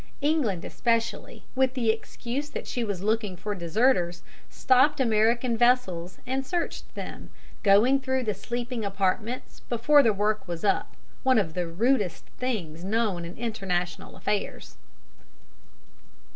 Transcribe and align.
England 0.21 0.65
especially, 0.65 1.45
with 1.53 1.75
the 1.75 1.91
excuse 1.91 2.49
that 2.49 2.65
she 2.65 2.83
was 2.83 3.03
looking 3.03 3.37
for 3.37 3.53
deserters, 3.53 4.23
stopped 4.49 4.99
American 4.99 5.55
vessels 5.55 6.17
and 6.25 6.43
searched 6.43 6.91
them, 6.95 7.29
going 7.61 7.99
through 7.99 8.23
the 8.23 8.33
sleeping 8.33 8.83
apartments 8.83 9.59
before 9.69 10.01
the 10.01 10.11
work 10.11 10.47
was 10.47 10.61
done 10.61 10.75
up, 10.77 10.95
one 11.21 11.37
of 11.37 11.53
the 11.53 11.67
rudest 11.67 12.25
things 12.39 12.83
known 12.83 13.23
in 13.23 13.37
international 13.37 14.15
affairs. 14.15 14.75